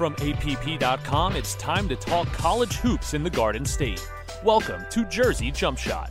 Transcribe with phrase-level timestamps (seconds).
[0.00, 4.02] From APP.com, it's time to talk college hoops in the Garden State.
[4.42, 6.10] Welcome to Jersey Jump Shot.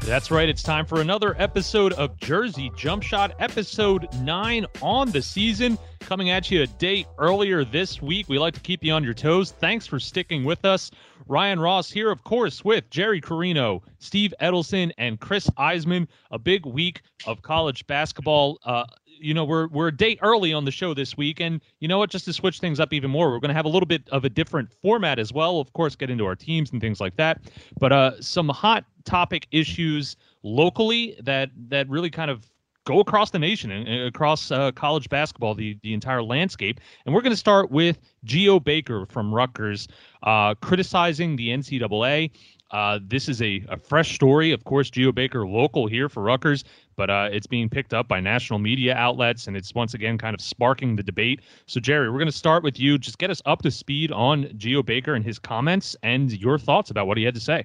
[0.00, 0.48] That's right.
[0.48, 5.76] It's time for another episode of Jersey Jump Shot, episode nine on the season.
[6.02, 8.28] Coming at you a day earlier this week.
[8.28, 9.52] We like to keep you on your toes.
[9.52, 10.90] Thanks for sticking with us.
[11.26, 16.06] Ryan Ross here, of course, with Jerry Carino, Steve Edelson, and Chris Iseman.
[16.30, 18.58] A big week of college basketball.
[18.64, 21.88] Uh, you know, we're we're a day early on the show this week, and you
[21.88, 22.10] know what?
[22.10, 24.24] Just to switch things up even more, we're going to have a little bit of
[24.24, 25.60] a different format as well.
[25.60, 27.40] Of course, get into our teams and things like that.
[27.78, 32.51] But uh, some hot topic issues locally that that really kind of
[32.84, 36.80] go across the nation and across uh, college basketball, the the entire landscape.
[37.04, 39.88] And we're going to start with Geo Baker from Rutgers
[40.22, 42.30] uh, criticizing the NCAA.
[42.72, 44.50] Uh, this is a, a fresh story.
[44.50, 46.64] Of course, Geo Baker, local here for Rutgers,
[46.96, 50.34] but uh, it's being picked up by national media outlets, and it's once again kind
[50.34, 51.42] of sparking the debate.
[51.66, 52.96] So, Jerry, we're going to start with you.
[52.96, 56.90] Just get us up to speed on Geo Baker and his comments and your thoughts
[56.90, 57.64] about what he had to say.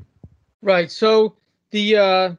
[0.61, 0.91] Right.
[0.91, 1.35] So
[1.71, 2.31] the uh,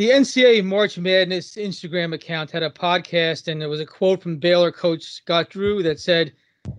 [0.00, 4.38] the NCAA March Madness Instagram account had a podcast, and there was a quote from
[4.38, 6.32] Baylor coach Scott Drew that said,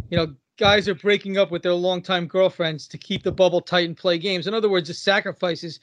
[0.09, 3.86] "You know, guys are breaking up with their longtime girlfriends to keep the bubble tight
[3.88, 4.47] and play games.
[4.47, 5.80] In other words, the sacrifices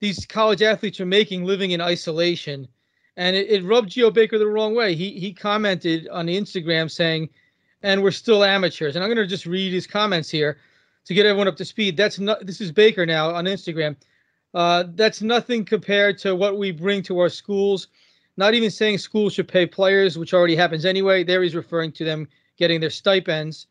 [0.00, 2.68] these college athletes are making living in isolation."
[3.16, 4.94] And it, it rubbed Geo Baker the wrong way.
[4.94, 7.30] He he commented on Instagram saying,
[7.82, 10.58] "And we're still amateurs." And I'm going to just read his comments here
[11.06, 11.96] to get everyone up to speed.
[11.96, 12.44] That's not.
[12.44, 13.96] This is Baker now on Instagram.
[14.54, 17.88] Uh, that's nothing compared to what we bring to our schools.
[18.36, 21.24] Not even saying schools should pay players, which already happens anyway.
[21.24, 23.66] There he's referring to them getting their stipends.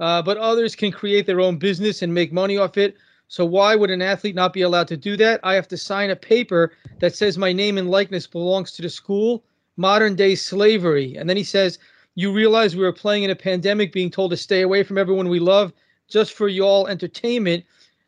[0.00, 2.96] Uh, but others can create their own business and make money off it.
[3.28, 5.40] So why would an athlete not be allowed to do that?
[5.42, 8.90] I have to sign a paper that says my name and likeness belongs to the
[8.90, 9.44] school.
[9.76, 11.16] Modern day slavery.
[11.16, 11.78] And then he says,
[12.14, 15.30] You realize we were playing in a pandemic, being told to stay away from everyone
[15.30, 15.72] we love
[16.08, 17.64] just for y'all entertainment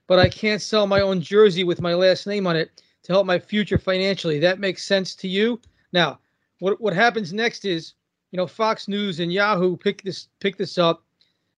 [0.06, 3.26] but I can't sell my own jersey with my last name on it to help
[3.26, 4.38] my future financially.
[4.38, 5.60] That makes sense to you?
[5.92, 6.18] Now,
[6.60, 7.94] what what happens next is,
[8.30, 11.04] you know, Fox News and Yahoo pick this pick this up,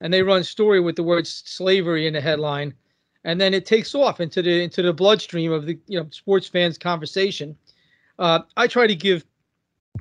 [0.00, 2.74] and they run story with the word slavery in the headline,
[3.24, 6.48] and then it takes off into the into the bloodstream of the you know sports
[6.48, 7.56] fans conversation.
[8.18, 9.24] Uh, I try to give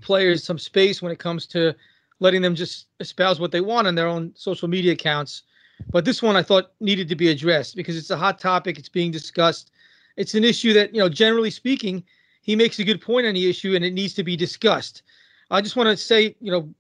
[0.02, 1.76] players some space when it comes to
[2.20, 5.44] letting them just espouse what they want on their own social media accounts
[5.92, 8.78] but this one I thought needed to be addressed because it's a hot topic.
[8.78, 9.72] It's being discussed.
[10.18, 12.04] It's an issue that, you know, generally speaking,
[12.42, 15.04] he makes a good point on the issue and it needs to be discussed.
[15.52, 16.74] I just want to say, you know,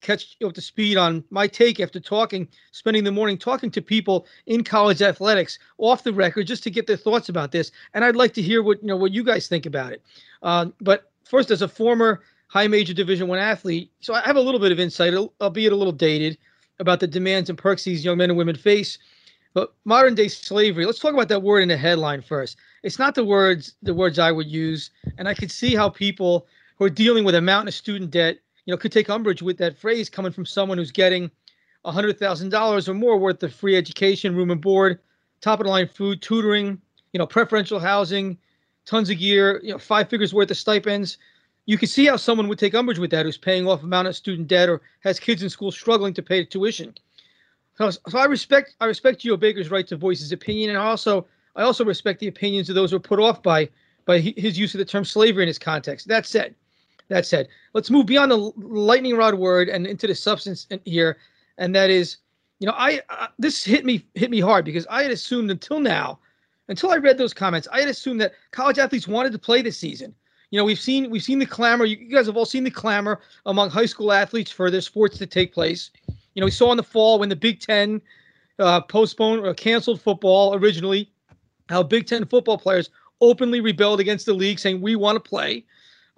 [0.00, 4.26] catch up to speed on my take after talking, spending the morning talking to people
[4.46, 7.72] in college athletics off the record just to get their thoughts about this.
[7.94, 10.02] And I'd like to hear what, you know, what you guys think about it.
[10.42, 14.40] Uh, but first, as a former high major division one athlete, so I have a
[14.40, 16.38] little bit of insight, albeit a little dated
[16.80, 18.98] about the demands and perks these young men and women face.
[19.54, 22.56] But modern day slavery, let's talk about that word in the headline first.
[22.82, 26.46] It's not the words the words I would use, and I could see how people
[26.76, 29.58] who are dealing with a mountain of student debt, you know, could take umbrage with
[29.58, 31.30] that phrase coming from someone who's getting
[31.84, 34.98] hundred thousand dollars or more worth of free education, room and board,
[35.40, 36.80] top of the line food, tutoring,
[37.12, 38.36] you know, preferential housing,
[38.84, 41.16] tons of gear, you know, five figures worth of stipends
[41.68, 44.08] you can see how someone would take umbrage with that who's paying off a amount
[44.08, 46.94] of student debt or has kids in school struggling to pay tuition.
[47.76, 50.86] So, so I respect I respect Geo Baker's right to voice his opinion, and I
[50.86, 53.68] also I also respect the opinions of those who are put off by
[54.06, 56.08] by his use of the term slavery in his context.
[56.08, 56.54] That said,
[57.08, 61.18] that said, let's move beyond the lightning rod word and into the substance here,
[61.58, 62.16] and that is,
[62.60, 65.80] you know, I uh, this hit me hit me hard because I had assumed until
[65.80, 66.18] now,
[66.68, 69.76] until I read those comments, I had assumed that college athletes wanted to play this
[69.76, 70.14] season
[70.50, 73.20] you know we've seen we've seen the clamor you guys have all seen the clamor
[73.46, 75.90] among high school athletes for their sports to take place
[76.34, 78.00] you know we saw in the fall when the big ten
[78.58, 81.10] uh, postponed or canceled football originally
[81.68, 82.90] how big ten football players
[83.20, 85.64] openly rebelled against the league saying we want to play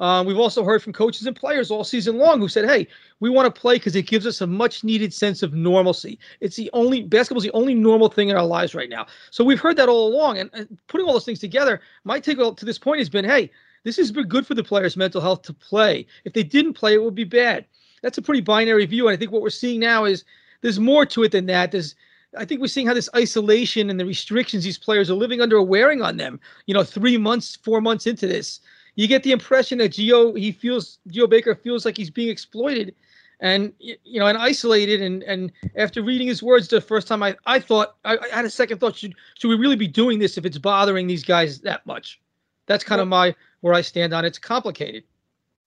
[0.00, 2.88] uh, we've also heard from coaches and players all season long who said, "Hey,
[3.20, 6.18] we want to play because it gives us a much-needed sense of normalcy.
[6.40, 9.60] It's the only basketball's the only normal thing in our lives right now." So we've
[9.60, 12.78] heard that all along, and, and putting all those things together, my take to this
[12.78, 13.50] point has been, "Hey,
[13.84, 16.06] this been good for the players' mental health to play.
[16.24, 17.64] If they didn't play, it would be bad.
[18.02, 19.08] That's a pretty binary view.
[19.08, 20.24] And I think what we're seeing now is
[20.60, 21.72] there's more to it than that.
[21.72, 21.94] There's
[22.38, 25.56] I think we're seeing how this isolation and the restrictions these players are living under
[25.56, 26.38] are wearing on them.
[26.66, 28.60] You know, three months, four months into this,
[28.94, 32.94] you get the impression that Geo he feels Geo Baker feels like he's being exploited,
[33.40, 35.02] and you know, and isolated.
[35.02, 38.44] And and after reading his words the first time, I I thought I, I had
[38.44, 41.60] a second thought: should should we really be doing this if it's bothering these guys
[41.60, 42.20] that much?
[42.66, 44.24] That's kind of my where I stand on.
[44.24, 45.04] It's complicated.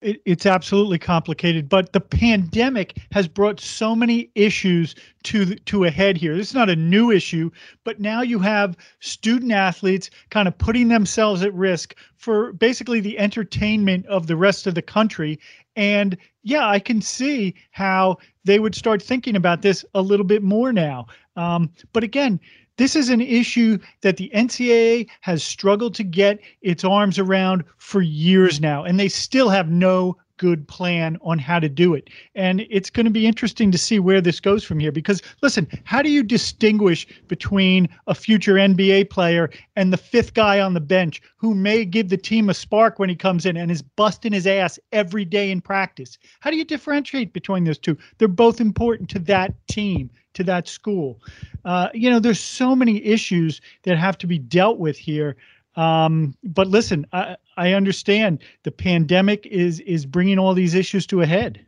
[0.03, 5.89] it, it's absolutely complicated, but the pandemic has brought so many issues to to a
[5.89, 6.35] head here.
[6.35, 7.49] This is not a new issue,
[7.83, 13.17] but now you have student athletes kind of putting themselves at risk for basically the
[13.17, 15.39] entertainment of the rest of the country.
[15.75, 20.43] And yeah, I can see how they would start thinking about this a little bit
[20.43, 21.07] more now.
[21.35, 22.39] Um, but again,
[22.77, 28.01] this is an issue that the NCAA has struggled to get its arms around for
[28.01, 32.09] years now, and they still have no good plan on how to do it.
[32.35, 35.67] And it's going to be interesting to see where this goes from here because listen,
[35.83, 40.81] how do you distinguish between a future NBA player and the fifth guy on the
[40.81, 44.33] bench who may give the team a spark when he comes in and is busting
[44.33, 46.17] his ass every day in practice?
[46.39, 47.97] How do you differentiate between those two?
[48.17, 51.21] They're both important to that team to that school.
[51.65, 55.35] Uh, you know, there's so many issues that have to be dealt with here.
[55.75, 61.21] Um, but listen, I, I understand the pandemic is is bringing all these issues to
[61.21, 61.65] a head.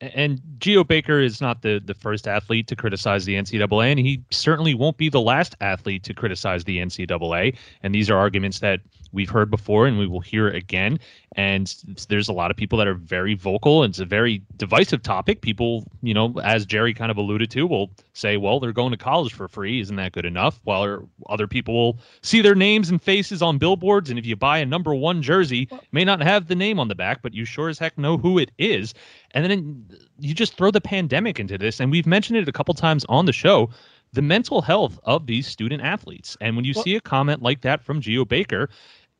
[0.00, 4.24] And Geo Baker is not the, the first athlete to criticize the NCAA, and he
[4.32, 7.56] certainly won't be the last athlete to criticize the NCAA.
[7.84, 8.80] And these are arguments that
[9.12, 10.98] we've heard before and we will hear again.
[11.34, 11.74] And
[12.08, 13.82] there's a lot of people that are very vocal.
[13.82, 15.40] And it's a very divisive topic.
[15.40, 18.96] People, you know, as Jerry kind of alluded to, will say, well, they're going to
[18.96, 19.80] college for free.
[19.80, 20.60] Isn't that good enough?
[20.64, 24.10] While er, other people will see their names and faces on billboards.
[24.10, 26.94] And if you buy a number one jersey, may not have the name on the
[26.94, 28.92] back, but you sure as heck know who it is.
[29.30, 29.86] And then
[30.18, 31.80] you just throw the pandemic into this.
[31.80, 33.70] And we've mentioned it a couple times on the show
[34.12, 36.36] the mental health of these student athletes.
[36.40, 38.68] And when you well, see a comment like that from Geo Baker,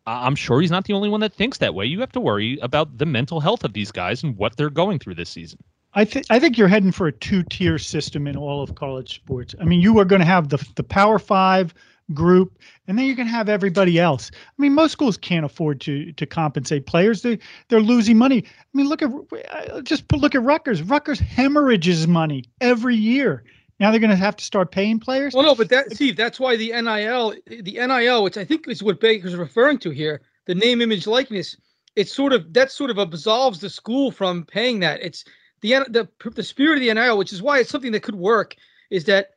[0.07, 1.87] I'm sure he's not the only one that thinks that way.
[1.87, 4.99] You have to worry about the mental health of these guys and what they're going
[4.99, 5.61] through this season.
[5.95, 9.55] I think I think you're heading for a two-tier system in all of college sports.
[9.61, 11.75] I mean, you are going to have the the Power Five
[12.15, 12.59] group,
[12.89, 14.31] and then you're going to have everybody else.
[14.35, 17.23] I mean, most schools can't afford to to compensate players.
[17.23, 17.39] They
[17.69, 18.45] they're losing money.
[18.47, 19.11] I mean, look at
[19.85, 20.83] just look at Rutgers.
[20.83, 23.45] Rutgers hemorrhages money every year.
[23.83, 25.35] Now they're going to have to start paying players.
[25.35, 28.81] Well, no, but that Steve, that's why the NIL, the NIL, which I think is
[28.81, 31.57] what Baker's referring to here, the name, image, likeness.
[31.97, 35.03] It's sort of that sort of absolves the school from paying that.
[35.03, 35.25] It's
[35.63, 38.55] the the the spirit of the NIL, which is why it's something that could work.
[38.91, 39.31] Is that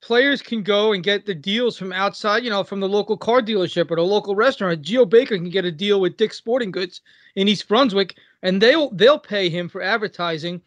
[0.00, 3.42] players can go and get the deals from outside, you know, from the local car
[3.42, 4.80] dealership or the local restaurant.
[4.80, 7.00] Geo Baker can get a deal with Dick's Sporting Goods
[7.34, 10.62] in East Brunswick, and they'll they'll pay him for advertising,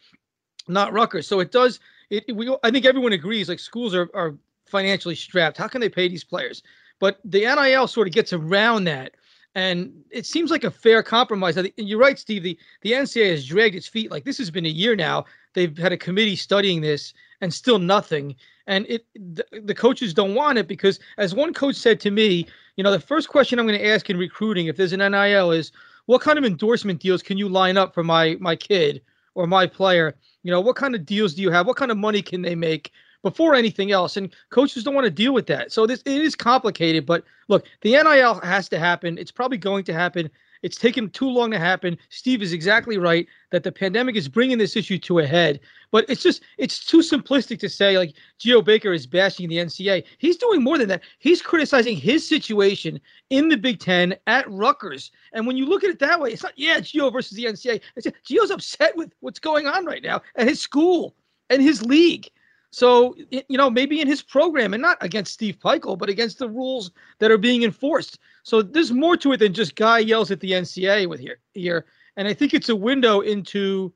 [0.68, 1.26] not Rutgers.
[1.26, 1.80] So it does
[2.12, 4.36] it, we I think everyone agrees like schools are are
[4.66, 5.56] financially strapped.
[5.56, 6.62] How can they pay these players?
[6.98, 9.14] But the NIL sort of gets around that.
[9.54, 11.58] And it seems like a fair compromise.
[11.76, 12.42] You're right, Steve.
[12.42, 14.10] The, the NCAA has dragged its feet.
[14.10, 15.24] Like this has been a year now.
[15.54, 17.12] They've had a committee studying this
[17.42, 18.36] and still nothing.
[18.66, 22.46] And it the, the coaches don't want it because, as one coach said to me,
[22.76, 25.50] you know, the first question I'm going to ask in recruiting, if there's an NIL,
[25.50, 25.72] is
[26.06, 29.02] what kind of endorsement deals can you line up for my my kid
[29.34, 30.14] or my player?
[30.42, 31.66] You know, what kind of deals do you have?
[31.66, 32.90] What kind of money can they make
[33.22, 34.16] before anything else?
[34.16, 35.72] And coaches don't want to deal with that.
[35.72, 39.18] So this it is complicated, but look, the NIL has to happen.
[39.18, 40.30] It's probably going to happen.
[40.62, 41.98] It's taken too long to happen.
[42.08, 45.60] Steve is exactly right that the pandemic is bringing this issue to a head.
[45.90, 50.04] But it's just it's too simplistic to say like Geo Baker is bashing the NCA.
[50.18, 51.02] He's doing more than that.
[51.18, 55.10] He's criticizing his situation in the Big Ten at Rutgers.
[55.32, 57.80] And when you look at it that way, it's not yeah Geo versus the NCA.
[57.96, 61.14] It's Geo's upset with what's going on right now at his school
[61.50, 62.30] and his league.
[62.72, 66.48] So, you know, maybe in his program and not against Steve Pikiell, but against the
[66.48, 68.18] rules that are being enforced.
[68.44, 71.84] So there's more to it than just guy yells at the NCAA with here here.
[72.16, 73.92] And I think it's a window into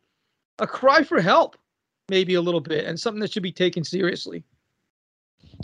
[0.58, 1.56] a cry for help,
[2.10, 4.44] maybe a little bit, and something that should be taken seriously.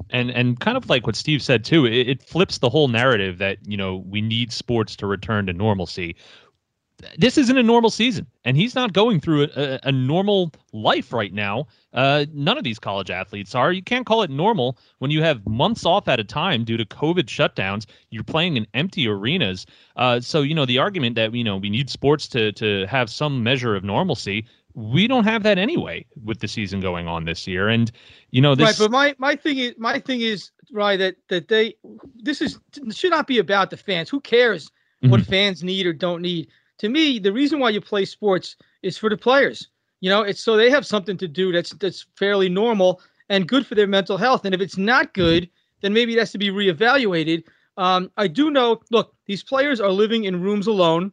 [0.08, 3.36] And and kind of like what Steve said too, it, it flips the whole narrative
[3.38, 6.16] that, you know, we need sports to return to normalcy
[7.18, 11.32] this isn't a normal season, and he's not going through a, a normal life right
[11.32, 11.66] now.
[11.92, 13.72] Uh, none of these college athletes are.
[13.72, 16.84] You can't call it normal when you have months off at a time due to
[16.84, 17.86] COVID shutdowns.
[18.10, 19.66] You're playing in empty arenas.
[19.96, 23.10] Uh, so you know the argument that you know we need sports to to have
[23.10, 24.46] some measure of normalcy.
[24.74, 27.90] We don't have that anyway with the season going on this year, and
[28.30, 28.80] you know this.
[28.80, 31.74] Right, but my my thing is my thing is right that that they
[32.16, 32.58] this is
[32.90, 34.08] should not be about the fans.
[34.08, 35.30] Who cares what mm-hmm.
[35.30, 36.48] fans need or don't need?
[36.82, 39.68] To me, the reason why you play sports is for the players.
[40.00, 43.64] You know, it's so they have something to do that's that's fairly normal and good
[43.64, 44.44] for their mental health.
[44.44, 45.48] And if it's not good,
[45.80, 47.44] then maybe it has to be reevaluated.
[47.76, 48.80] Um, I do know.
[48.90, 51.12] Look, these players are living in rooms alone.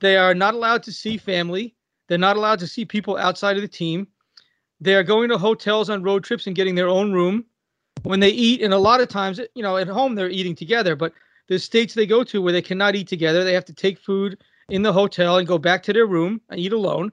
[0.00, 1.74] They are not allowed to see family.
[2.08, 4.08] They're not allowed to see people outside of the team.
[4.78, 7.46] They are going to hotels on road trips and getting their own room.
[8.02, 10.94] When they eat, and a lot of times, you know, at home they're eating together,
[10.94, 11.14] but
[11.46, 14.36] the states they go to where they cannot eat together, they have to take food
[14.68, 17.10] in the hotel and go back to their room and eat alone.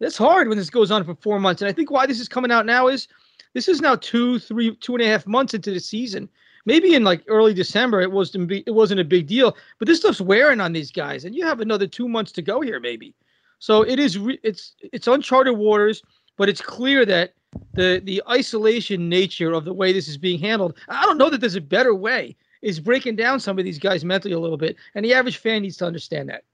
[0.00, 1.62] That's hard when this goes on for four months.
[1.62, 3.08] And I think why this is coming out now is
[3.54, 6.28] this is now two, three, two and a half months into the season.
[6.64, 10.20] Maybe in like early December, it wasn't it wasn't a big deal, but this stuff's
[10.20, 13.14] wearing on these guys, and you have another two months to go here, maybe.
[13.58, 16.02] So it is re- it's it's uncharted waters,
[16.36, 17.34] but it's clear that
[17.74, 20.78] the the isolation nature of the way this is being handled.
[20.88, 22.36] I don't know that there's a better way.
[22.62, 25.62] Is breaking down some of these guys mentally a little bit, and the average fan
[25.62, 26.44] needs to understand that.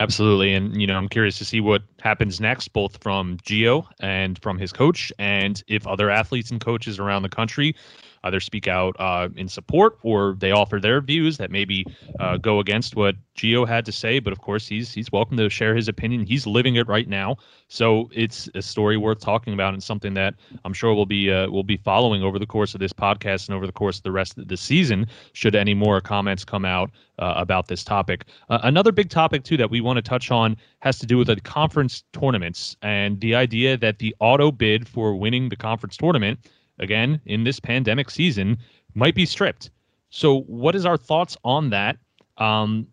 [0.00, 0.54] Absolutely.
[0.54, 4.56] And, you know, I'm curious to see what happens next, both from Geo and from
[4.58, 7.74] his coach, and if other athletes and coaches around the country
[8.24, 11.84] either speak out uh, in support or they offer their views that maybe
[12.20, 14.18] uh, go against what Geo had to say.
[14.18, 16.26] But of course, he's he's welcome to share his opinion.
[16.26, 17.36] He's living it right now,
[17.68, 20.34] so it's a story worth talking about and something that
[20.64, 23.56] I'm sure we'll be uh, we'll be following over the course of this podcast and
[23.56, 25.06] over the course of the rest of the season.
[25.32, 29.56] Should any more comments come out uh, about this topic, uh, another big topic too
[29.56, 33.34] that we want to touch on has to do with the conference tournaments and the
[33.34, 36.38] idea that the auto bid for winning the conference tournament
[36.78, 38.58] again in this pandemic season
[38.94, 39.70] might be stripped.
[40.10, 41.98] So, what is our thoughts on that?
[42.38, 42.86] Um,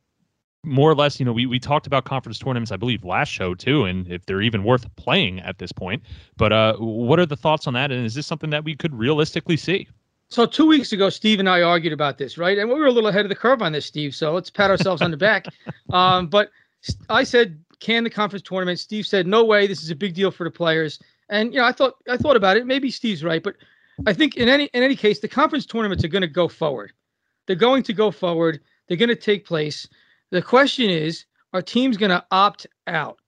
[0.64, 3.54] more or less, you know, we, we talked about conference tournaments, I believe, last show
[3.54, 6.02] too, and if they're even worth playing at this point.
[6.38, 7.92] But uh, what are the thoughts on that?
[7.92, 9.88] And is this something that we could realistically see?
[10.30, 12.58] So two weeks ago, Steve and I argued about this, right?
[12.58, 14.16] And we were a little ahead of the curve on this, Steve.
[14.16, 15.46] So let's pat ourselves on the back.
[15.94, 16.50] Um, but
[17.10, 18.80] I said, can the conference tournament?
[18.80, 19.66] Steve said, no way.
[19.68, 21.00] This is a big deal for the players.
[21.30, 22.66] And you know, I thought I thought about it.
[22.66, 23.56] Maybe Steve's right, but
[24.06, 26.92] I think in any in any case, the conference tournaments are going to go forward.
[27.46, 28.62] They're going to go forward.
[28.88, 29.88] They're going to take place.
[30.32, 33.20] The question is, are teams going to opt out?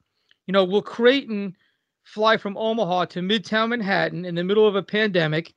[0.47, 1.55] You know, will Creighton
[2.03, 5.53] fly from Omaha to Midtown Manhattan in the middle of a pandemic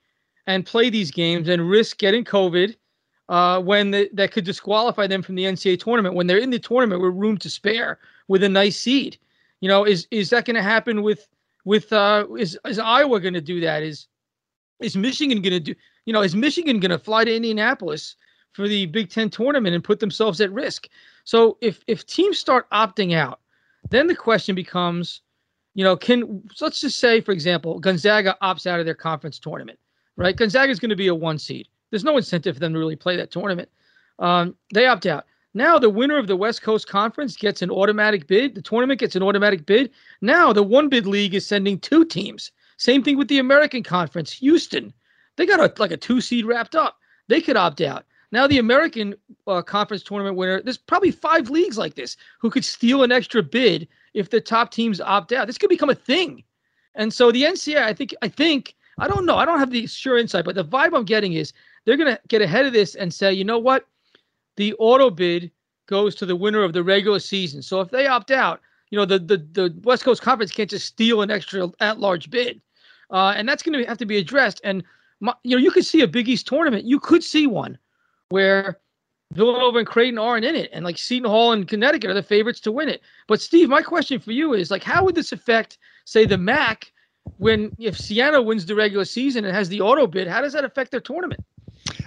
[0.47, 2.77] and play these games and risk getting COVID
[3.29, 6.59] uh, when the, that could disqualify them from the NCAA tournament when they're in the
[6.59, 7.99] tournament with room to spare
[8.29, 9.19] with a nice seed?
[9.61, 11.29] You know, is is that going to happen with
[11.65, 13.83] with uh, is is Iowa going to do that?
[13.83, 14.09] Is
[14.81, 15.75] is Michigan going to do?
[16.07, 18.17] You know, is Michigan going to fly to Indianapolis
[18.53, 20.89] for the Big Ten tournament and put themselves at risk?
[21.25, 23.41] So if if teams start opting out,
[23.91, 25.23] then the question becomes,
[25.75, 29.79] you know, can let's just say, for example, Gonzaga opts out of their conference tournament,
[30.17, 30.37] right?
[30.37, 31.69] Gonzaga is going to be a one seed.
[31.91, 33.69] There's no incentive for them to really play that tournament.
[34.19, 35.27] Um, they opt out.
[35.55, 38.55] Now the winner of the West Coast Conference gets an automatic bid.
[38.55, 39.91] The tournament gets an automatic bid.
[40.21, 42.53] Now the one bid league is sending two teams.
[42.81, 44.33] Same thing with the American Conference.
[44.33, 44.95] Houston,
[45.37, 46.97] they got a, like a two seed wrapped up.
[47.29, 48.07] They could opt out.
[48.33, 49.15] Now the American
[49.47, 53.43] uh, Conference tournament winner, there's probably five leagues like this who could steal an extra
[53.43, 55.47] bid if the top teams opt out.
[55.47, 56.43] This could become a thing.
[56.95, 59.87] And so the NCAA, I think, I think, I don't know, I don't have the
[59.87, 61.53] sure insight, but the vibe I'm getting is
[61.85, 63.87] they're going to get ahead of this and say, you know what,
[64.57, 65.51] the auto bid
[65.87, 67.61] goes to the winner of the regular season.
[67.61, 70.87] So if they opt out, you know the the, the West Coast Conference can't just
[70.87, 72.61] steal an extra at large bid
[73.11, 74.61] uh, and that's going to have to be addressed.
[74.65, 74.85] And
[75.21, 76.85] my, you know, you could see a Big East tournament.
[76.85, 77.79] You could see one
[78.31, 78.81] where
[79.33, 82.61] Villanova and Creighton aren't in it, and like Seton Hall and Connecticut are the favorites
[82.61, 83.01] to win it.
[83.29, 86.91] But Steve, my question for you is like, how would this affect, say, the MAAC
[87.37, 90.27] when if Siena wins the regular season and has the auto bid?
[90.27, 91.45] How does that affect their tournament?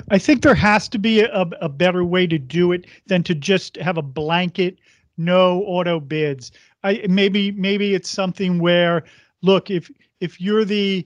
[0.09, 3.35] I think there has to be a, a better way to do it than to
[3.35, 4.79] just have a blanket
[5.17, 6.51] no auto bids.
[6.83, 9.03] I maybe maybe it's something where
[9.41, 9.91] look if
[10.23, 11.05] if you're the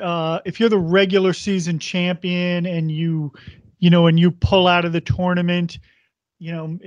[0.00, 3.32] uh, if you're the regular season champion and you
[3.80, 5.78] you know and you pull out of the tournament
[6.38, 6.78] you know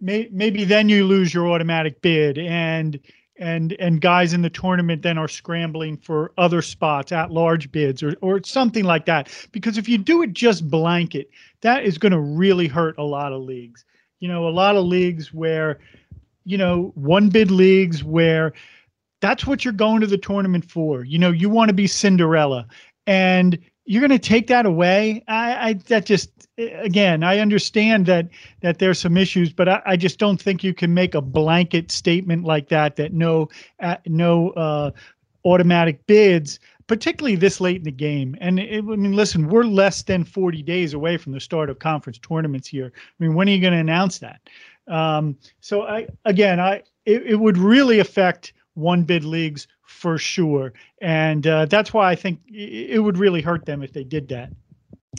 [0.00, 2.98] may, maybe then you lose your automatic bid and
[3.38, 8.02] and and guys in the tournament then are scrambling for other spots at large bids
[8.02, 9.28] or or something like that.
[9.52, 11.30] Because if you do it just blanket
[11.62, 13.84] that is going to really hurt a lot of leagues.
[14.18, 15.78] You know a lot of leagues where
[16.44, 18.52] you know one bid leagues where
[19.20, 21.04] that's what you're going to the tournament for.
[21.04, 22.66] You know, you want to be Cinderella,
[23.06, 25.22] and you're going to take that away.
[25.28, 28.28] I, I that just again, I understand that
[28.60, 31.90] that there's some issues, but I, I just don't think you can make a blanket
[31.90, 32.96] statement like that.
[32.96, 33.48] That no,
[33.80, 34.90] uh, no uh,
[35.44, 38.36] automatic bids, particularly this late in the game.
[38.40, 41.78] And it, I mean, listen, we're less than 40 days away from the start of
[41.78, 42.92] conference tournaments here.
[42.94, 44.40] I mean, when are you going to announce that?
[44.86, 50.72] Um, so I again, I it, it would really affect one bid leagues for sure.
[51.00, 54.50] And uh, that's why I think it would really hurt them if they did that.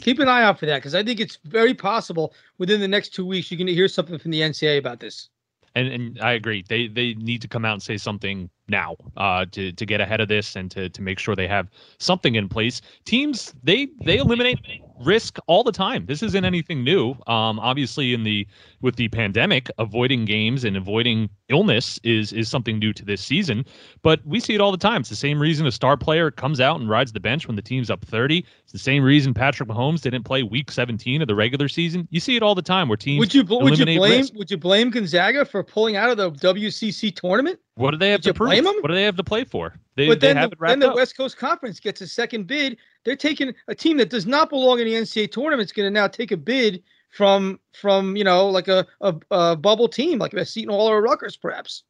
[0.00, 3.10] Keep an eye out for that because I think it's very possible within the next
[3.10, 5.28] two weeks you're going to hear something from the NCAA about this.
[5.74, 6.64] And and I agree.
[6.68, 10.20] They they need to come out and say something now uh, to to get ahead
[10.20, 12.82] of this and to to make sure they have something in place.
[13.04, 14.58] Teams they they eliminate
[15.04, 16.06] risk all the time.
[16.06, 17.10] This isn't anything new.
[17.26, 18.46] Um, obviously, in the
[18.80, 23.64] with the pandemic, avoiding games and avoiding illness is is something new to this season.
[24.02, 25.00] But we see it all the time.
[25.00, 27.62] It's the same reason a star player comes out and rides the bench when the
[27.62, 28.44] team's up 30.
[28.62, 32.08] It's the same reason Patrick Mahomes didn't play Week 17 of the regular season.
[32.10, 34.34] You see it all the time where teams would you would you blame risk.
[34.34, 37.58] would you blame Gonzaga for pulling out of the WCC tournament?
[37.74, 38.64] What do they have Would to prove?
[38.64, 39.74] What do they have to play for?
[39.94, 40.92] They, but they then, the, then the.
[40.92, 42.78] West Coast Conference gets a second bid.
[43.04, 45.90] They're taking a team that does not belong in the NCAA tournament is going to
[45.90, 50.32] now take a bid from from you know like a, a, a bubble team like
[50.34, 51.84] a Seton Hall or a Rutgers perhaps.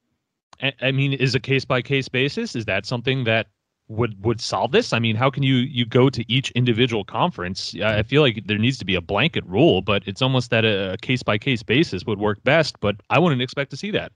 [0.60, 2.56] I I mean, is a case by case basis?
[2.56, 3.48] Is that something that
[3.88, 4.92] would would solve this?
[4.92, 7.74] I mean, how can you you go to each individual conference?
[7.82, 10.64] I I feel like there needs to be a blanket rule, but it's almost that
[10.64, 12.80] a case by case basis would work best.
[12.80, 14.12] But I wouldn't expect to see that.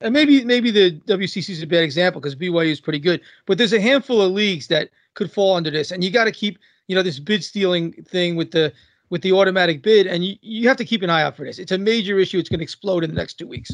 [0.00, 3.58] And maybe maybe the WCC is a bad example because BYU is pretty good, but
[3.58, 4.88] there's a handful of leagues that
[5.20, 6.58] could fall under this, and you got to keep
[6.88, 8.72] you know this bid stealing thing with the
[9.10, 11.58] with the automatic bid, and you you have to keep an eye out for this.
[11.58, 12.38] It's a major issue.
[12.38, 13.70] It's going to explode in the next two weeks.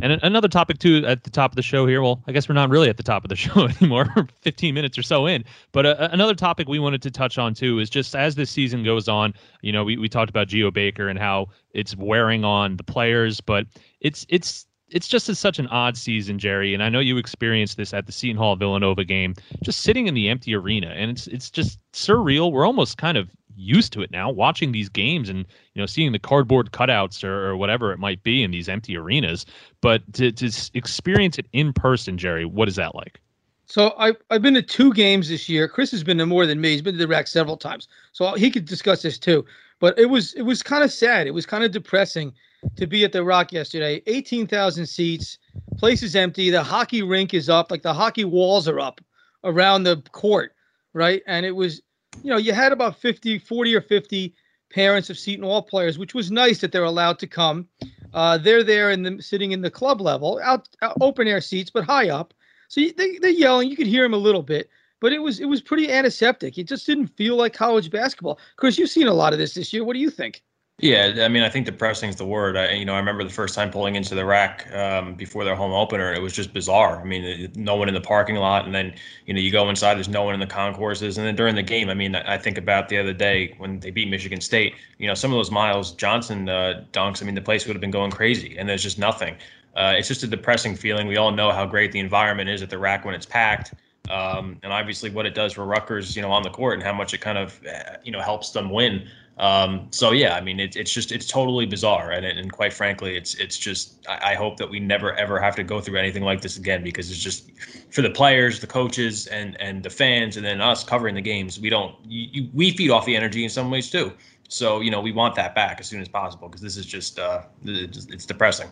[0.00, 2.02] And another topic too at the top of the show here.
[2.02, 4.06] Well, I guess we're not really at the top of the show anymore.
[4.14, 5.44] We're 15 minutes or so in.
[5.72, 8.84] But uh, another topic we wanted to touch on too is just as this season
[8.84, 9.34] goes on.
[9.62, 13.40] You know, we, we talked about Geo Baker and how it's wearing on the players,
[13.40, 13.66] but
[14.00, 16.74] it's it's it's just such an odd season, Jerry.
[16.74, 20.14] And I know you experienced this at the Seton Hall Villanova game, just sitting in
[20.14, 22.52] the empty arena, and it's it's just surreal.
[22.52, 23.28] We're almost kind of
[23.58, 25.40] used to it now, watching these games and
[25.74, 28.96] you know seeing the cardboard cutouts or, or whatever it might be in these empty
[28.96, 29.44] arenas.
[29.80, 33.20] But to to experience it in person, Jerry, what is that like?
[33.66, 35.68] So I I've been to two games this year.
[35.68, 36.70] Chris has been to more than me.
[36.70, 39.44] He's been to the RAC several times, so he could discuss this too.
[39.80, 41.26] But it was it was kind of sad.
[41.26, 42.32] It was kind of depressing
[42.76, 44.02] to be at the Rock yesterday.
[44.06, 45.38] Eighteen thousand seats,
[45.76, 46.50] place is empty.
[46.50, 49.00] The hockey rink is up, like the hockey walls are up
[49.44, 50.54] around the court,
[50.92, 51.22] right?
[51.26, 51.82] And it was,
[52.22, 54.34] you know, you had about 50, 40 or fifty
[54.70, 57.66] parents of Seton Hall players, which was nice that they're allowed to come.
[58.12, 61.70] Uh, they're there and the, sitting in the club level, out, out open air seats,
[61.70, 62.34] but high up.
[62.68, 63.70] So they, they're yelling.
[63.70, 64.68] You could hear them a little bit,
[65.00, 66.58] but it was it was pretty antiseptic.
[66.58, 68.38] It just didn't feel like college basketball.
[68.56, 69.84] Chris, you've seen a lot of this this year.
[69.84, 70.42] What do you think?
[70.80, 72.56] Yeah, I mean, I think depressing is the word.
[72.56, 75.56] I, you know, I remember the first time pulling into the RAC um, before their
[75.56, 76.12] home opener.
[76.14, 77.00] It was just bizarre.
[77.00, 78.94] I mean, no one in the parking lot, and then
[79.26, 81.64] you know you go inside, there's no one in the concourses, and then during the
[81.64, 84.74] game, I mean, I I think about the other day when they beat Michigan State.
[84.98, 87.22] You know, some of those Myles Johnson uh, dunks.
[87.22, 89.34] I mean, the place would have been going crazy, and there's just nothing.
[89.74, 91.08] Uh, it's just a depressing feeling.
[91.08, 93.74] We all know how great the environment is at the RAC when it's packed.
[94.10, 96.92] Um, and obviously, what it does for Rutgers, you know, on the court, and how
[96.92, 99.08] much it kind of, uh, you know, helps them win.
[99.38, 103.16] Um, so yeah, I mean, it's it's just it's totally bizarre, and and quite frankly,
[103.16, 106.24] it's it's just I, I hope that we never ever have to go through anything
[106.24, 107.50] like this again because it's just
[107.92, 111.60] for the players, the coaches, and and the fans, and then us covering the games.
[111.60, 114.12] We don't you, you, we feed off the energy in some ways too.
[114.48, 117.20] So you know, we want that back as soon as possible because this is just
[117.20, 118.70] uh, it's, it's depressing.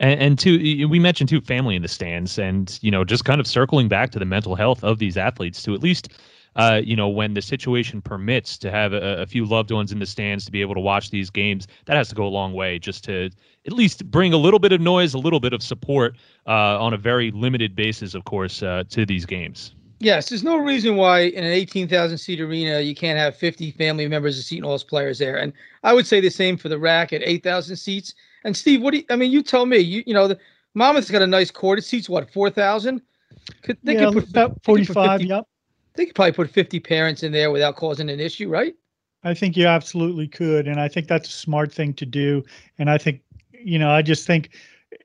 [0.00, 3.40] And, and two, we mentioned too, family in the stands, and you know, just kind
[3.40, 6.08] of circling back to the mental health of these athletes to at least,
[6.56, 9.98] uh, you know, when the situation permits to have a, a few loved ones in
[9.98, 12.52] the stands to be able to watch these games, that has to go a long
[12.52, 13.30] way just to
[13.66, 16.92] at least bring a little bit of noise, a little bit of support uh, on
[16.92, 19.74] a very limited basis, of course, uh, to these games.
[20.00, 24.06] Yes, there's no reason why in an 18,000 seat arena you can't have 50 family
[24.06, 25.36] members of Seton Hall's players there.
[25.36, 28.14] And I would say the same for the RAC at 8,000 seats.
[28.44, 29.30] And Steve, what do you, I mean?
[29.30, 29.78] You tell me.
[29.78, 30.38] You you know the
[30.74, 31.78] Monmouth's got a nice court.
[31.78, 33.00] It seats what 4,000.
[33.62, 35.20] Could they yeah, could put about they could put 45.
[35.20, 35.48] 50 Yep.
[35.94, 38.74] They could probably put 50 parents in there without causing an issue, right?
[39.22, 42.42] I think you absolutely could, and I think that's a smart thing to do.
[42.78, 44.50] And I think, you know, I just think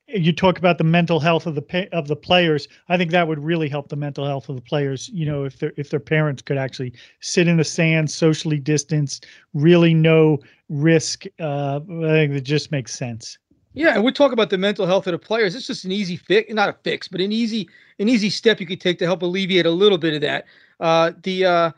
[0.08, 2.67] you talk about the mental health of the of the players.
[2.89, 5.10] I think that would really help the mental health of the players.
[5.10, 9.25] You know, if their if their parents could actually sit in the sand, socially distanced,
[9.54, 11.25] really no risk.
[11.39, 13.38] Uh, I think that just makes sense.
[13.73, 15.56] Yeah, and we talk about the mental health of the players.
[15.56, 18.65] It's just an easy fix, not a fix, but an easy an easy step you
[18.65, 20.45] could take to help alleviate a little bit of that.
[20.80, 21.72] Uh, the uh,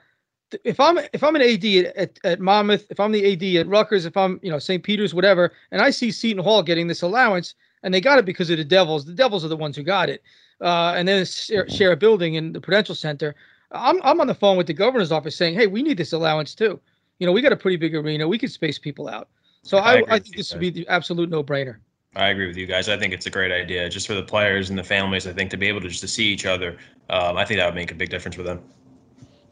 [0.52, 3.62] th- if I'm if I'm an AD at, at, at Monmouth, if I'm the AD
[3.62, 4.84] at Rutgers, if I'm you know St.
[4.84, 8.50] Peter's, whatever, and I see Seton Hall getting this allowance, and they got it because
[8.50, 9.06] of the Devils.
[9.06, 10.22] The Devils are the ones who got it,
[10.62, 13.36] uh, and then share, share a building in the Prudential Center.
[13.72, 16.54] I'm I'm on the phone with the governor's office saying, hey, we need this allowance
[16.56, 16.80] too.
[17.20, 18.28] You know, we got a pretty big arena.
[18.28, 19.30] We could space people out.
[19.64, 21.78] So I I, I, think this would be the absolute no brainer.
[22.16, 22.90] I agree with you guys.
[22.90, 25.28] I think it's a great idea, just for the players and the families.
[25.28, 26.78] I think to be able to just to see each other,
[27.10, 28.62] um, I think that would make a big difference for them.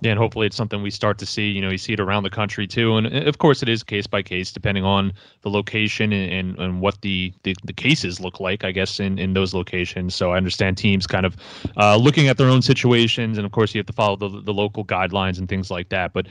[0.02, 1.50] Yeah, and hopefully it's something we start to see.
[1.50, 4.08] You know, you see it around the country too, and of course it is case
[4.08, 8.40] by case depending on the location and, and, and what the, the, the cases look
[8.40, 8.64] like.
[8.64, 10.16] I guess in in those locations.
[10.16, 11.36] So I understand teams kind of
[11.76, 14.54] uh, looking at their own situations, and of course you have to follow the the
[14.54, 16.14] local guidelines and things like that.
[16.14, 16.28] But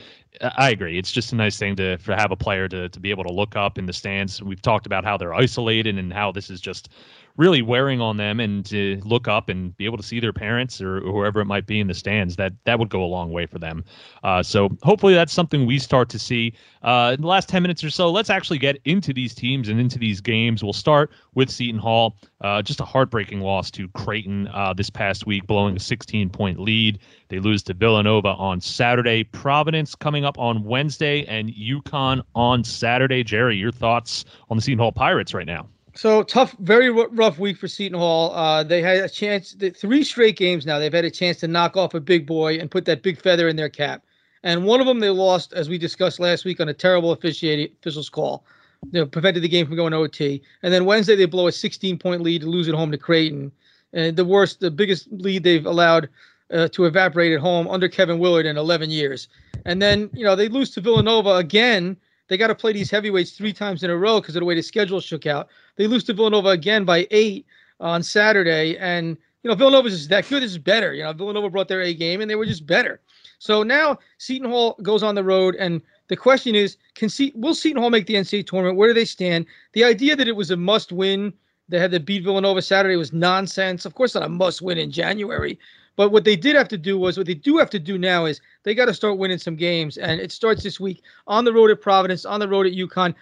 [0.57, 3.11] I agree, it's just a nice thing to for have a player to to be
[3.11, 4.41] able to look up in the stands.
[4.41, 6.89] We've talked about how they're isolated and how this is just
[7.39, 10.81] really wearing on them and to look up and be able to see their parents
[10.81, 13.45] or, whoever it might be in the stands that that would go a long way
[13.45, 13.83] for them.
[14.25, 16.53] Uh, so hopefully that's something we start to see.
[16.83, 19.79] Uh, in the last 10 minutes or so let's actually get into these teams and
[19.79, 20.61] into these games.
[20.61, 22.17] We'll start with seton hall.
[22.41, 26.59] Uh, just a heartbreaking loss to creighton uh, this past week blowing a 16 point
[26.59, 26.99] lead.
[27.29, 29.23] They lose to villanova on saturday.
[29.23, 33.23] Providence coming up on wednesday and UConn on saturday.
[33.23, 37.57] Jerry your thoughts on the seton hall pirates right now so tough, very rough week
[37.57, 38.33] for Seton Hall.
[38.33, 40.79] Uh, they had a chance, three straight games now.
[40.79, 43.47] They've had a chance to knock off a big boy and put that big feather
[43.47, 44.03] in their cap.
[44.43, 47.75] And one of them they lost, as we discussed last week, on a terrible officiating
[47.79, 48.45] official's call.
[48.91, 50.41] They prevented the game from going OT.
[50.63, 53.51] And then Wednesday they blow a 16 point lead to lose at home to Creighton.
[53.91, 56.07] And the worst, the biggest lead they've allowed
[56.53, 59.27] uh, to evaporate at home under Kevin Willard in 11 years.
[59.65, 61.97] And then you know they lose to Villanova again
[62.29, 64.55] they got to play these heavyweights three times in a row because of the way
[64.55, 65.49] the schedule shook out.
[65.75, 67.45] They lose to Villanova again by eight
[67.79, 70.43] on Saturday, and you know Villanova's just that good.
[70.43, 70.93] This is better.
[70.93, 73.01] You know Villanova brought their A game, and they were just better.
[73.39, 77.55] So now Seton Hall goes on the road, and the question is, can Se- will
[77.55, 78.77] Seton Hall make the NCAA tournament?
[78.77, 79.45] Where do they stand?
[79.73, 81.33] The idea that it was a must-win,
[81.69, 83.85] they had to beat Villanova Saturday was nonsense.
[83.85, 85.57] Of course, not a must-win in January,
[85.99, 88.23] but what they did have to do was what they do have to do now
[88.23, 91.51] is they got to start winning some games, and it starts this week on the
[91.51, 93.13] road at Providence, on the road at UConn.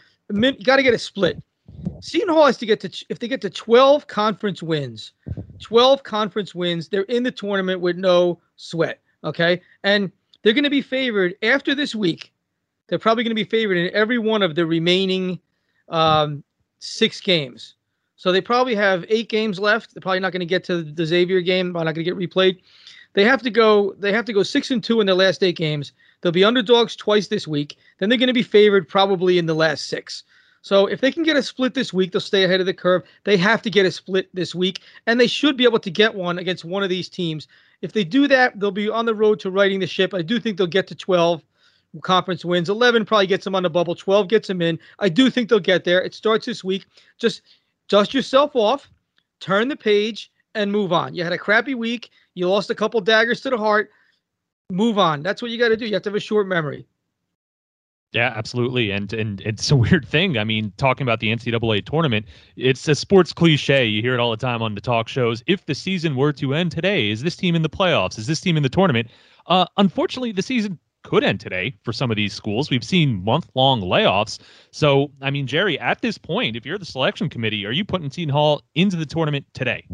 [0.63, 1.42] Got to get a split.
[2.02, 5.13] Seton Hall has to get to if they get to 12 conference wins,
[5.60, 9.02] 12 conference wins, they're in the tournament with no sweat.
[9.24, 10.12] Okay, and
[10.44, 12.32] they're going to be favored after this week.
[12.90, 15.40] They're probably going to be favored in every one of the remaining
[15.90, 16.44] um,
[16.78, 17.74] six games.
[18.18, 19.94] So they probably have eight games left.
[19.94, 21.72] They're probably not going to get to the Xavier game.
[21.72, 22.60] Probably not going to get replayed.
[23.14, 23.94] They have to go.
[24.00, 25.94] They have to go six and two in their last eight games.
[26.22, 27.78] They'll be underdogs twice this week.
[28.00, 30.24] Then they're going to be favored probably in the last six.
[30.62, 33.04] So if they can get a split this week, they'll stay ahead of the curve.
[33.24, 36.14] They have to get a split this week, and they should be able to get
[36.14, 37.48] one against one of these teams.
[37.82, 40.14] If they do that, they'll be on the road to righting the ship.
[40.14, 41.42] I do think they'll get to 12
[42.02, 42.70] conference wins.
[42.70, 43.96] 11 probably gets them on the bubble.
[43.96, 44.78] 12 gets them in.
[45.00, 46.02] I do think they'll get there.
[46.02, 46.86] It starts this week.
[47.18, 47.42] Just
[47.88, 48.89] dust yourself off,
[49.39, 51.13] turn the page, and move on.
[51.13, 52.10] You had a crappy week.
[52.34, 53.91] You lost a couple daggers to the heart.
[54.71, 55.23] Move on.
[55.23, 55.86] That's what you got to do.
[55.86, 56.86] You have to have a short memory.
[58.13, 58.91] Yeah, absolutely.
[58.91, 60.38] And and it's a weird thing.
[60.38, 63.86] I mean, talking about the NCAA tournament, it's a sports cliche.
[63.86, 65.43] You hear it all the time on the talk shows.
[65.47, 68.17] If the season were to end today, is this team in the playoffs?
[68.17, 69.10] Is this team in the tournament?
[69.47, 72.70] Uh, unfortunately, the season could end today for some of these schools.
[72.70, 74.39] We've seen month long layoffs.
[74.72, 78.12] So, I mean, Jerry, at this point, if you're the selection committee, are you putting
[78.12, 79.88] Seton Hall into the tournament today?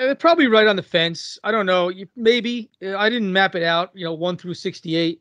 [0.00, 1.36] Uh, probably right on the fence.
[1.42, 1.90] I don't know.
[2.14, 3.90] Maybe uh, I didn't map it out.
[3.92, 5.20] You know, one through sixty-eight.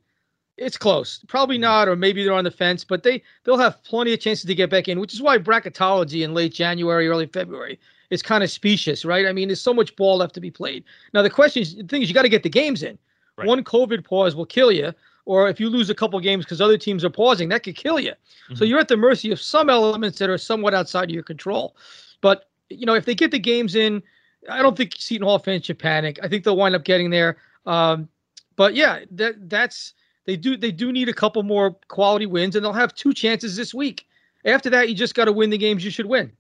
[0.58, 1.26] It's close.
[1.28, 1.62] Probably mm-hmm.
[1.64, 2.86] not, or maybe they're on the fence.
[2.86, 6.24] But they they'll have plenty of chances to get back in, which is why bracketology
[6.24, 9.26] in late January, early February is kind of specious, right?
[9.26, 10.84] I mean, there's so much ball left to be played.
[11.14, 12.98] Now the question is, the thing is, you got to get the games in.
[13.40, 13.48] Right.
[13.48, 14.94] One COVID pause will kill you,
[15.26, 18.00] or if you lose a couple games because other teams are pausing, that could kill
[18.00, 18.12] you.
[18.12, 18.56] Mm-hmm.
[18.56, 21.76] So you're at the mercy of some elements that are somewhat outside of your control.
[22.22, 24.04] But you know, if they get the games in,
[24.50, 26.20] I don't think Seton Hall fans should panic.
[26.22, 27.38] I think they'll wind up getting there.
[27.66, 28.08] Um,
[28.56, 29.94] but yeah, that that's
[30.26, 33.56] they do they do need a couple more quality wins, and they'll have two chances
[33.56, 34.06] this week.
[34.46, 36.32] After that, you just got to win the games you should win.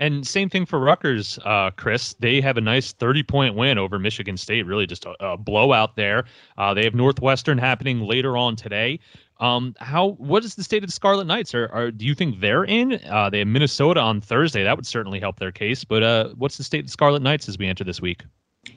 [0.00, 2.14] And same thing for Rutgers, uh, Chris.
[2.18, 5.94] They have a nice 30 point win over Michigan State, really just a, a blowout
[5.94, 6.24] there.
[6.58, 8.98] Uh, they have Northwestern happening later on today.
[9.40, 11.54] Um, how what is the state of the Scarlet Knights?
[11.54, 13.00] Are, are do you think they're in?
[13.08, 14.64] Uh, they have Minnesota on Thursday.
[14.64, 15.84] That would certainly help their case.
[15.84, 18.22] But uh, what's the state of the Scarlet Knights as we enter this week?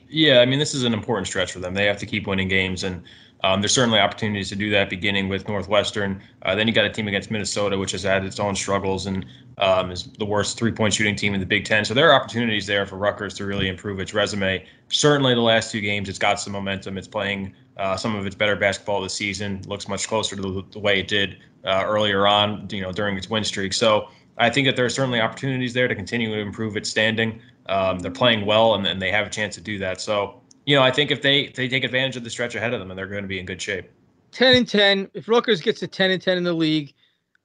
[0.08, 1.74] Yeah, I mean this is an important stretch for them.
[1.74, 3.02] They have to keep winning games, and
[3.44, 6.20] um, there's certainly opportunities to do that, beginning with Northwestern.
[6.42, 9.24] Uh, then you got a team against Minnesota, which has had its own struggles and
[9.58, 11.84] um, is the worst three-point shooting team in the Big Ten.
[11.84, 14.64] So there are opportunities there for Rutgers to really improve its resume.
[14.88, 16.98] Certainly, the last two games, it's got some momentum.
[16.98, 19.62] It's playing uh, some of its better basketball this season.
[19.66, 23.16] Looks much closer to the, the way it did uh, earlier on, you know, during
[23.16, 23.72] its win streak.
[23.72, 27.40] So I think that there are certainly opportunities there to continue to improve its standing.
[27.68, 30.00] Um, they're playing well, and, and they have a chance to do that.
[30.00, 32.74] So you know, I think if they if they take advantage of the stretch ahead
[32.74, 33.90] of them, and they're going to be in good shape.
[34.32, 35.10] Ten and ten.
[35.14, 36.92] If Rutgers gets to ten and ten in the league,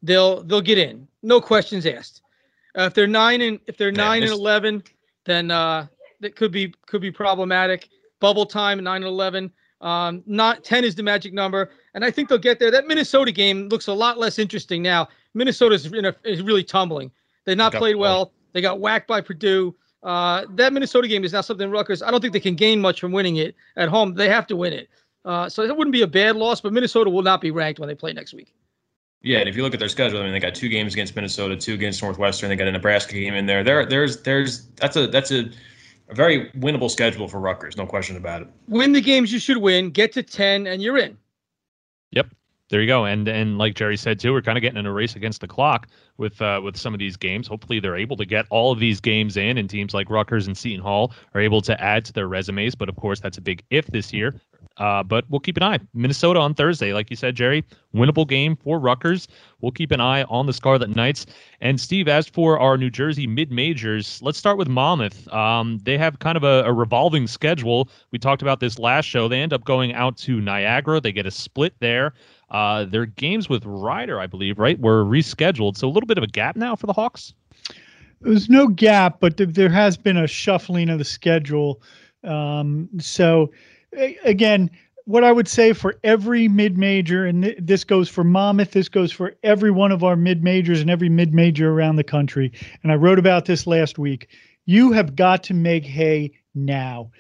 [0.02, 1.08] they'll they'll get in.
[1.22, 2.22] No questions asked.
[2.78, 4.84] Uh, if they're nine and if they're nine and eleven,
[5.24, 5.88] then uh,
[6.20, 7.88] that could be could be problematic.
[8.20, 9.52] Bubble time nine and eleven.
[9.80, 12.72] Um, not 10 is the magic number, and I think they'll get there.
[12.72, 15.10] That Minnesota game looks a lot less interesting now.
[15.34, 17.12] Minnesota's in a, is really tumbling.
[17.44, 18.32] They've not played well.
[18.54, 19.76] They got whacked by Purdue.
[20.04, 22.02] Uh, that Minnesota game is now something Rutgers.
[22.02, 24.14] I don't think they can gain much from winning it at home.
[24.14, 24.90] They have to win it.
[25.24, 27.88] Uh, so it wouldn't be a bad loss, but Minnesota will not be ranked when
[27.88, 28.54] they play next week.
[29.22, 31.16] Yeah, and if you look at their schedule, I mean, they got two games against
[31.16, 32.50] Minnesota, two against Northwestern.
[32.50, 33.64] They got a Nebraska game in there.
[33.64, 35.50] There, there's, there's that's a that's a,
[36.10, 38.50] a very winnable schedule for Rutgers, no question about it.
[38.68, 41.18] Win the games you should win, get to ten, and you're in.
[42.12, 42.28] Yep,
[42.74, 43.06] there you go.
[43.06, 45.48] And and like Jerry said too, we're kind of getting in a race against the
[45.48, 47.48] clock with uh, with some of these games.
[47.48, 50.58] Hopefully, they're able to get all of these games in, and teams like Rutgers and
[50.58, 52.74] Seton Hall are able to add to their resumes.
[52.74, 54.34] But of course, that's a big if this year.
[54.78, 55.80] Uh, but we'll keep an eye.
[55.94, 59.28] Minnesota on Thursday, like you said, Jerry, winnable game for Rutgers.
[59.62, 61.28] We'll keep an eye on the Scarlet Knights.
[61.62, 65.32] And Steve, as for our New Jersey mid majors, let's start with Monmouth.
[65.32, 67.88] Um, they have kind of a, a, revolving schedule.
[68.12, 69.28] We talked about this last show.
[69.28, 71.00] They end up going out to Niagara.
[71.00, 72.14] They get a split there.
[72.50, 75.78] Uh, their games with Rider, I believe, right, were rescheduled.
[75.78, 77.34] So a little bit of a gap now for the Hawks.
[78.22, 81.82] There's no gap, but th- there has been a shuffling of the schedule.
[82.24, 83.52] Um, so
[84.24, 84.70] again,
[85.06, 88.88] what I would say for every mid major, and th- this goes for Monmouth, this
[88.88, 92.52] goes for every one of our mid majors and every mid major around the country.
[92.82, 94.30] And I wrote about this last week.
[94.66, 97.12] You have got to make hay now.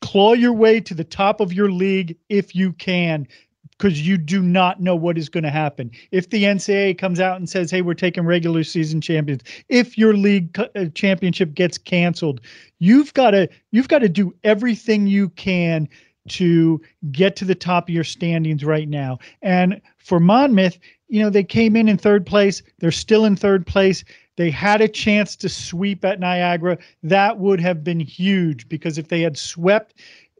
[0.00, 3.28] Claw your way to the top of your league if you can,
[3.78, 5.90] because you do not know what is going to happen.
[6.10, 10.14] If the NCAA comes out and says, "Hey, we're taking regular season champions," if your
[10.14, 12.40] league uh, championship gets canceled,
[12.78, 15.88] you've got to you've got to do everything you can
[16.28, 19.18] to get to the top of your standings right now.
[19.42, 22.62] And for Monmouth, you know, they came in in third place.
[22.80, 24.04] They're still in third place.
[24.36, 26.78] They had a chance to sweep at Niagara.
[27.02, 29.94] That would have been huge because if they had swept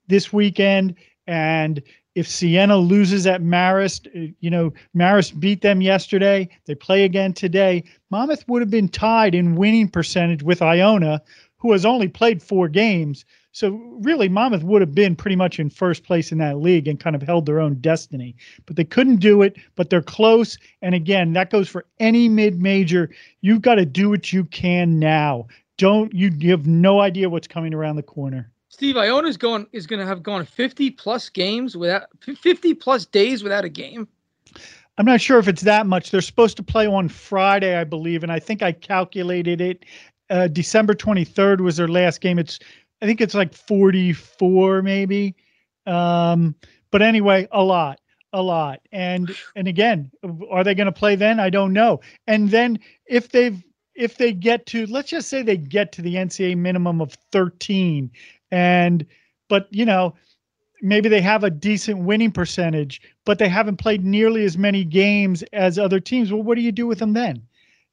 [0.09, 0.95] this weekend
[1.27, 1.83] and
[2.15, 7.33] if Siena loses at Marist, uh, you know, Marist beat them yesterday, they play again
[7.33, 11.23] today, Monmouth would have been tied in winning percentage with Iona,
[11.59, 13.25] who has only played four games.
[13.53, 17.01] So really, Monmouth would have been pretty much in first place in that league and
[17.01, 18.37] kind of held their own destiny.
[18.67, 19.57] But they couldn't do it.
[19.75, 20.59] But they're close.
[20.83, 23.11] And again, that goes for any mid-major.
[23.41, 25.49] You've got to do what you can now.
[25.77, 28.51] Don't you, you have no idea what's coming around the corner.
[28.79, 33.43] Steve Iona's going is going to have gone 50 plus games without 50 plus days
[33.43, 34.07] without a game.
[34.97, 36.13] I'm not sure if it's that much.
[36.13, 39.85] They're supposed to play on Friday, I believe, and I think I calculated it.
[40.31, 42.39] Uh, December 23rd was their last game.
[42.39, 42.61] It's
[43.03, 45.35] I think it's like 44 maybe.
[45.85, 46.55] Um,
[46.93, 48.01] but anyway, a lot,
[48.33, 48.79] a lot.
[48.93, 50.09] And and again,
[50.53, 51.41] are they going to play then?
[51.41, 51.99] I don't know.
[52.29, 53.61] And then if they've
[53.97, 58.09] if they get to let's just say they get to the NCAA minimum of 13
[58.51, 59.07] and
[59.49, 60.15] but you know,
[60.83, 65.43] maybe they have a decent winning percentage, but they haven't played nearly as many games
[65.53, 66.33] as other teams.
[66.33, 67.43] Well, what do you do with them then?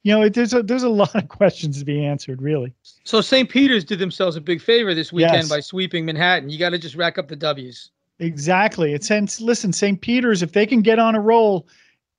[0.06, 2.72] you know, there's a there's a lot of questions to be answered, really.
[3.02, 3.50] So St.
[3.50, 5.48] Peter's did themselves a big favor this weekend yes.
[5.48, 6.48] by sweeping Manhattan.
[6.48, 7.90] You got to just rack up the W's.
[8.20, 8.94] Exactly.
[8.94, 10.00] It's since listen, St.
[10.00, 11.66] Peter's, if they can get on a roll,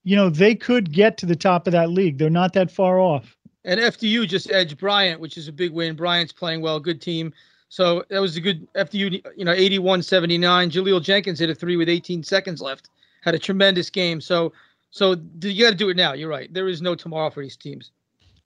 [0.03, 2.17] you know, they could get to the top of that league.
[2.17, 3.37] They're not that far off.
[3.63, 5.95] And FDU just edged Bryant, which is a big win.
[5.95, 7.33] Bryant's playing well, good team.
[7.69, 10.71] So that was a good FDU, you know, 81 79.
[10.71, 12.89] Jaleel Jenkins hit a three with 18 seconds left.
[13.21, 14.21] Had a tremendous game.
[14.21, 14.53] So
[14.91, 16.13] so you got to do it now.
[16.13, 16.51] You're right.
[16.53, 17.91] There is no tomorrow for these teams.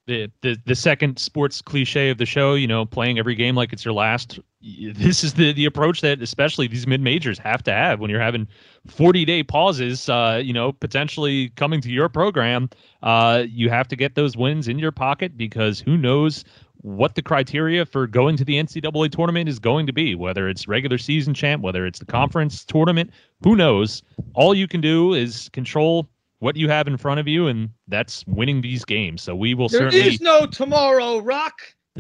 [0.08, 3.72] The, the the second sports cliche of the show, you know, playing every game like
[3.72, 4.40] it's your last.
[4.64, 8.22] This is the the approach that especially these mid majors have to have when you're
[8.22, 8.48] having
[8.88, 10.08] 40 day pauses.
[10.08, 12.70] Uh, you know, potentially coming to your program,
[13.02, 16.44] uh, you have to get those wins in your pocket because who knows
[16.82, 20.68] what the criteria for going to the NCAA tournament is going to be, whether it's
[20.68, 23.12] regular season champ, whether it's the conference tournament,
[23.44, 24.02] who knows?
[24.34, 28.26] All you can do is control what you have in front of you, and that's
[28.26, 29.22] winning these games.
[29.22, 30.02] So we will there certainly.
[30.02, 31.62] There is no tomorrow, Rock.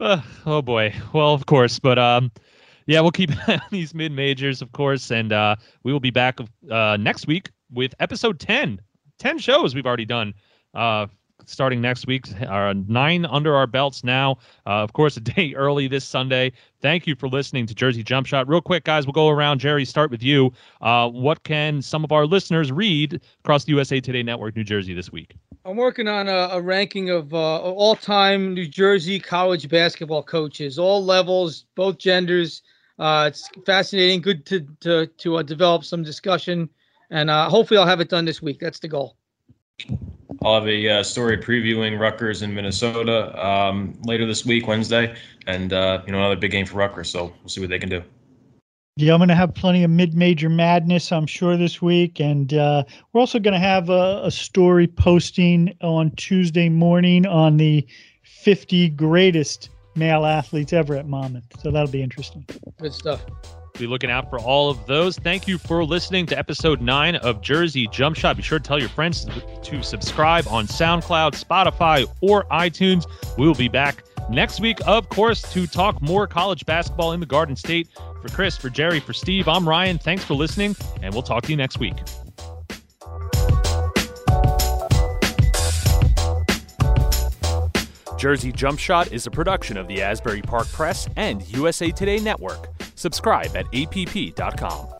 [0.00, 0.94] uh, oh boy.
[1.12, 2.30] Well, of course, but um,
[2.86, 3.30] yeah, we'll keep
[3.70, 6.38] these mid majors, of course, and uh, we will be back
[6.70, 8.80] uh next week with episode 10.
[9.18, 10.34] 10 shows we've already done
[10.74, 11.06] uh
[11.46, 12.26] starting next week.
[12.48, 14.38] Are nine under our belts now.
[14.66, 16.52] Uh, of course, a day early this Sunday.
[16.80, 18.48] Thank you for listening to Jersey Jump Shot.
[18.48, 19.58] Real quick, guys, we'll go around.
[19.58, 20.52] Jerry, start with you.
[20.80, 24.94] Uh, what can some of our listeners read across the USA Today Network, New Jersey,
[24.94, 25.34] this week?
[25.64, 31.02] I'm working on a, a ranking of uh, all-time New Jersey college basketball coaches, all
[31.02, 32.62] levels, both genders.
[32.98, 34.20] Uh, it's fascinating.
[34.20, 36.68] Good to to to uh, develop some discussion,
[37.10, 38.58] and uh, hopefully I'll have it done this week.
[38.60, 39.16] That's the goal.
[40.42, 45.72] I'll have a uh, story previewing Rutgers in Minnesota um, later this week, Wednesday, and
[45.72, 47.10] uh, you know another big game for Rutgers.
[47.10, 48.02] So we'll see what they can do.
[48.96, 52.84] Yeah, I'm going to have plenty of mid-major madness, I'm sure, this week, and uh,
[53.12, 57.84] we're also going to have a, a, story posting on Tuesday morning on the
[58.22, 61.60] 50 greatest male athletes ever at Monmouth.
[61.60, 62.46] So that'll be interesting.
[62.78, 63.24] Good stuff.
[63.76, 65.18] Be looking out for all of those.
[65.18, 68.36] Thank you for listening to episode nine of Jersey Jump Shot.
[68.36, 69.26] Be sure to tell your friends
[69.64, 73.04] to subscribe on SoundCloud, Spotify, or iTunes.
[73.36, 77.26] We will be back next week, of course, to talk more college basketball in the
[77.26, 77.88] Garden State.
[78.22, 79.98] For Chris, for Jerry, for Steve, I'm Ryan.
[79.98, 81.96] Thanks for listening, and we'll talk to you next week.
[88.18, 92.73] Jersey Jump Shot is a production of the Asbury Park Press and USA Today Network.
[92.94, 94.93] Subscribe at app.com.